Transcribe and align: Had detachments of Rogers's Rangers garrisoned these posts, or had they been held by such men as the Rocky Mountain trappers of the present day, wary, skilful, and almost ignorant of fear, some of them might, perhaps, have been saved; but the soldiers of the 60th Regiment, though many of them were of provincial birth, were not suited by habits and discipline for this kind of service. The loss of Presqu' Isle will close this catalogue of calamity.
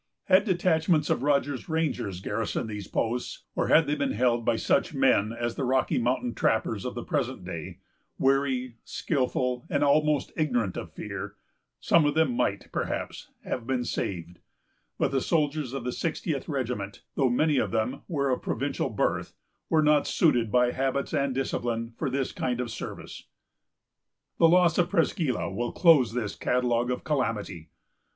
Had 0.25 0.45
detachments 0.45 1.11
of 1.11 1.21
Rogers's 1.21 1.69
Rangers 1.69 2.21
garrisoned 2.21 2.67
these 2.67 2.87
posts, 2.87 3.43
or 3.55 3.67
had 3.67 3.85
they 3.85 3.93
been 3.93 4.13
held 4.13 4.43
by 4.43 4.55
such 4.55 4.95
men 4.95 5.31
as 5.31 5.53
the 5.53 5.63
Rocky 5.63 5.99
Mountain 5.99 6.33
trappers 6.33 6.85
of 6.85 6.95
the 6.95 7.03
present 7.03 7.45
day, 7.45 7.77
wary, 8.17 8.77
skilful, 8.83 9.67
and 9.69 9.83
almost 9.83 10.31
ignorant 10.35 10.75
of 10.75 10.91
fear, 10.91 11.35
some 11.79 12.07
of 12.07 12.15
them 12.15 12.35
might, 12.35 12.71
perhaps, 12.71 13.29
have 13.43 13.67
been 13.67 13.85
saved; 13.85 14.39
but 14.97 15.11
the 15.11 15.21
soldiers 15.21 15.71
of 15.71 15.83
the 15.83 15.91
60th 15.91 16.47
Regiment, 16.47 17.03
though 17.13 17.29
many 17.29 17.57
of 17.59 17.69
them 17.69 18.01
were 18.07 18.31
of 18.31 18.41
provincial 18.41 18.89
birth, 18.89 19.33
were 19.69 19.83
not 19.83 20.07
suited 20.07 20.51
by 20.51 20.71
habits 20.71 21.13
and 21.13 21.35
discipline 21.35 21.93
for 21.95 22.09
this 22.09 22.31
kind 22.31 22.59
of 22.59 22.71
service. 22.71 23.27
The 24.39 24.49
loss 24.49 24.79
of 24.79 24.89
Presqu' 24.89 25.35
Isle 25.37 25.53
will 25.53 25.71
close 25.71 26.13
this 26.13 26.33
catalogue 26.35 26.89
of 26.89 27.03
calamity. 27.03 27.69